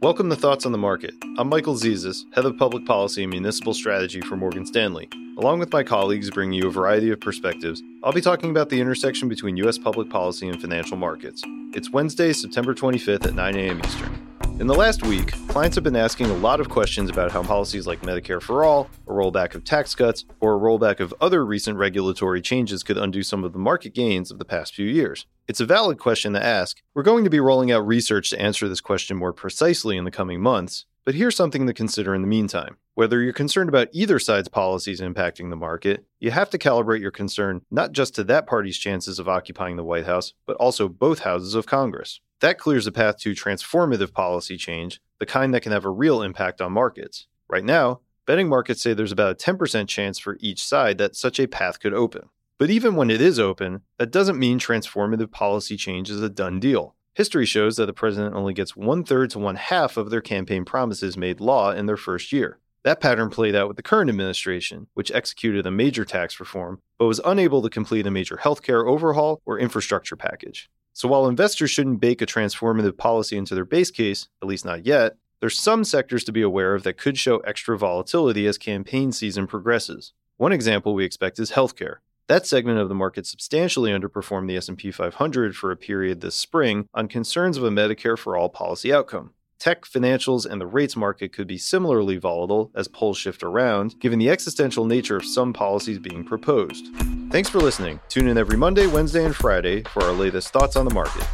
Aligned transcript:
Welcome 0.00 0.30
to 0.30 0.36
Thoughts 0.36 0.64
on 0.64 0.70
the 0.70 0.78
Market. 0.78 1.16
I'm 1.38 1.48
Michael 1.48 1.74
Zezas, 1.74 2.24
Head 2.32 2.44
of 2.44 2.56
Public 2.56 2.86
Policy 2.86 3.24
and 3.24 3.32
Municipal 3.32 3.74
Strategy 3.74 4.20
for 4.20 4.36
Morgan 4.36 4.64
Stanley. 4.64 5.08
Along 5.36 5.58
with 5.58 5.72
my 5.72 5.82
colleagues 5.82 6.30
bringing 6.30 6.52
you 6.52 6.68
a 6.68 6.70
variety 6.70 7.10
of 7.10 7.18
perspectives, 7.18 7.82
I'll 8.04 8.12
be 8.12 8.20
talking 8.20 8.50
about 8.50 8.68
the 8.68 8.80
intersection 8.80 9.28
between 9.28 9.56
U.S. 9.56 9.76
public 9.76 10.08
policy 10.08 10.48
and 10.48 10.60
financial 10.60 10.96
markets. 10.96 11.42
It's 11.74 11.90
Wednesday, 11.90 12.32
September 12.32 12.74
25th 12.74 13.26
at 13.26 13.34
9 13.34 13.56
a.m. 13.56 13.80
Eastern. 13.84 14.16
In 14.60 14.68
the 14.68 14.74
last 14.74 15.04
week, 15.04 15.32
clients 15.58 15.74
have 15.74 15.82
been 15.82 15.96
asking 15.96 16.30
a 16.30 16.34
lot 16.34 16.60
of 16.60 16.68
questions 16.68 17.10
about 17.10 17.32
how 17.32 17.42
policies 17.42 17.84
like 17.84 18.00
Medicare 18.02 18.40
for 18.40 18.62
All, 18.62 18.88
a 19.08 19.10
rollback 19.10 19.56
of 19.56 19.64
tax 19.64 19.92
cuts, 19.92 20.24
or 20.38 20.54
a 20.54 20.60
rollback 20.60 21.00
of 21.00 21.12
other 21.20 21.44
recent 21.44 21.76
regulatory 21.76 22.40
changes 22.40 22.84
could 22.84 22.96
undo 22.96 23.24
some 23.24 23.42
of 23.42 23.52
the 23.52 23.58
market 23.58 23.92
gains 23.92 24.30
of 24.30 24.38
the 24.38 24.44
past 24.44 24.72
few 24.72 24.86
years. 24.86 25.26
It's 25.48 25.58
a 25.58 25.66
valid 25.66 25.98
question 25.98 26.32
to 26.34 26.44
ask. 26.44 26.80
We're 26.94 27.02
going 27.02 27.24
to 27.24 27.30
be 27.30 27.40
rolling 27.40 27.72
out 27.72 27.84
research 27.84 28.30
to 28.30 28.40
answer 28.40 28.68
this 28.68 28.80
question 28.80 29.16
more 29.16 29.32
precisely 29.32 29.96
in 29.96 30.04
the 30.04 30.12
coming 30.12 30.40
months, 30.40 30.86
but 31.04 31.16
here's 31.16 31.34
something 31.34 31.66
to 31.66 31.74
consider 31.74 32.14
in 32.14 32.22
the 32.22 32.28
meantime. 32.28 32.76
Whether 32.94 33.20
you're 33.20 33.32
concerned 33.32 33.68
about 33.68 33.88
either 33.90 34.20
side's 34.20 34.46
policies 34.46 35.00
impacting 35.00 35.50
the 35.50 35.56
market, 35.56 36.04
you 36.20 36.30
have 36.30 36.50
to 36.50 36.58
calibrate 36.58 37.00
your 37.00 37.10
concern 37.10 37.62
not 37.68 37.90
just 37.90 38.14
to 38.14 38.22
that 38.22 38.46
party's 38.46 38.78
chances 38.78 39.18
of 39.18 39.28
occupying 39.28 39.74
the 39.74 39.82
White 39.82 40.06
House, 40.06 40.34
but 40.46 40.56
also 40.58 40.88
both 40.88 41.20
houses 41.20 41.56
of 41.56 41.66
Congress. 41.66 42.20
That 42.40 42.58
clears 42.58 42.84
the 42.84 42.92
path 42.92 43.18
to 43.18 43.32
transformative 43.32 44.12
policy 44.12 44.56
change, 44.56 45.00
the 45.18 45.26
kind 45.26 45.52
that 45.52 45.62
can 45.62 45.72
have 45.72 45.84
a 45.84 45.90
real 45.90 46.22
impact 46.22 46.60
on 46.60 46.70
markets. 46.70 47.26
Right 47.48 47.64
now, 47.64 48.00
betting 48.26 48.48
markets 48.48 48.80
say 48.80 48.94
there's 48.94 49.10
about 49.10 49.32
a 49.32 49.52
10% 49.52 49.88
chance 49.88 50.20
for 50.20 50.36
each 50.38 50.62
side 50.62 50.98
that 50.98 51.16
such 51.16 51.40
a 51.40 51.48
path 51.48 51.80
could 51.80 51.94
open. 51.94 52.28
But 52.56 52.70
even 52.70 52.94
when 52.94 53.10
it 53.10 53.20
is 53.20 53.40
open, 53.40 53.82
that 53.98 54.12
doesn't 54.12 54.38
mean 54.38 54.60
transformative 54.60 55.32
policy 55.32 55.76
change 55.76 56.10
is 56.10 56.22
a 56.22 56.28
done 56.28 56.60
deal. 56.60 56.94
History 57.14 57.44
shows 57.44 57.76
that 57.76 57.86
the 57.86 57.92
president 57.92 58.36
only 58.36 58.54
gets 58.54 58.76
one 58.76 59.02
third 59.02 59.30
to 59.30 59.40
one 59.40 59.56
half 59.56 59.96
of 59.96 60.10
their 60.10 60.20
campaign 60.20 60.64
promises 60.64 61.16
made 61.16 61.40
law 61.40 61.72
in 61.72 61.86
their 61.86 61.96
first 61.96 62.32
year. 62.32 62.60
That 62.84 63.00
pattern 63.00 63.30
played 63.30 63.56
out 63.56 63.66
with 63.66 63.76
the 63.76 63.82
current 63.82 64.08
administration, 64.08 64.86
which 64.94 65.10
executed 65.10 65.66
a 65.66 65.72
major 65.72 66.04
tax 66.04 66.38
reform, 66.38 66.80
but 66.98 67.06
was 67.06 67.20
unable 67.24 67.62
to 67.62 67.68
complete 67.68 68.06
a 68.06 68.12
major 68.12 68.36
healthcare 68.36 68.86
overhaul 68.86 69.42
or 69.44 69.58
infrastructure 69.58 70.14
package. 70.14 70.70
So 70.92 71.08
while 71.08 71.26
investors 71.26 71.70
shouldn't 71.70 72.00
bake 72.00 72.20
a 72.20 72.26
transformative 72.26 72.96
policy 72.96 73.36
into 73.36 73.54
their 73.54 73.64
base 73.64 73.90
case, 73.90 74.28
at 74.42 74.48
least 74.48 74.64
not 74.64 74.84
yet, 74.84 75.16
there's 75.40 75.58
some 75.58 75.84
sectors 75.84 76.24
to 76.24 76.32
be 76.32 76.42
aware 76.42 76.74
of 76.74 76.82
that 76.82 76.98
could 76.98 77.16
show 77.16 77.38
extra 77.38 77.78
volatility 77.78 78.46
as 78.46 78.58
campaign 78.58 79.12
season 79.12 79.46
progresses. 79.46 80.12
One 80.36 80.52
example 80.52 80.94
we 80.94 81.04
expect 81.04 81.38
is 81.38 81.52
healthcare. 81.52 81.96
That 82.26 82.46
segment 82.46 82.78
of 82.78 82.88
the 82.88 82.94
market 82.94 83.26
substantially 83.26 83.90
underperformed 83.90 84.48
the 84.48 84.56
S&P 84.56 84.90
500 84.90 85.56
for 85.56 85.70
a 85.70 85.76
period 85.76 86.20
this 86.20 86.34
spring 86.34 86.86
on 86.92 87.08
concerns 87.08 87.56
of 87.56 87.64
a 87.64 87.70
Medicare 87.70 88.18
for 88.18 88.36
all 88.36 88.48
policy 88.48 88.92
outcome. 88.92 89.32
Tech, 89.58 89.84
financials, 89.84 90.46
and 90.46 90.60
the 90.60 90.66
rates 90.66 90.94
market 90.94 91.32
could 91.32 91.48
be 91.48 91.58
similarly 91.58 92.16
volatile 92.16 92.70
as 92.76 92.86
polls 92.86 93.18
shift 93.18 93.42
around, 93.42 93.98
given 93.98 94.20
the 94.20 94.30
existential 94.30 94.84
nature 94.84 95.16
of 95.16 95.24
some 95.24 95.52
policies 95.52 95.98
being 95.98 96.22
proposed. 96.22 96.86
Thanks 97.30 97.48
for 97.48 97.58
listening. 97.58 97.98
Tune 98.08 98.28
in 98.28 98.38
every 98.38 98.56
Monday, 98.56 98.86
Wednesday, 98.86 99.24
and 99.24 99.34
Friday 99.34 99.82
for 99.82 100.04
our 100.04 100.12
latest 100.12 100.52
thoughts 100.52 100.76
on 100.76 100.84
the 100.84 100.94
market. 100.94 101.26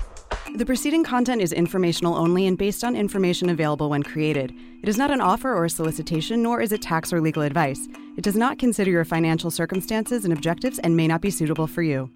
The 0.57 0.65
preceding 0.65 1.05
content 1.05 1.43
is 1.43 1.53
informational 1.53 2.15
only 2.15 2.47
and 2.47 2.57
based 2.57 2.83
on 2.83 2.97
information 2.97 3.51
available 3.51 3.91
when 3.91 4.03
created. 4.03 4.55
It 4.83 4.89
is 4.89 4.97
not 4.97 5.11
an 5.11 5.21
offer 5.21 5.53
or 5.53 5.67
a 5.67 5.71
solicitation, 5.71 6.43
nor 6.43 6.63
is 6.63 6.73
it 6.73 6.81
tax 6.81 7.13
or 7.13 7.21
legal 7.21 7.43
advice. 7.43 7.89
It 8.17 8.25
does 8.25 8.37
not 8.37 8.59
consider 8.59 8.91
your 8.91 9.05
financial 9.05 9.51
circumstances 9.51 10.25
and 10.25 10.33
objectives 10.33 10.79
and 10.79 10.97
may 10.97 11.09
not 11.09 11.21
be 11.21 11.31
suitable 11.31 11.67
for 11.67 11.83
you. 11.83 12.11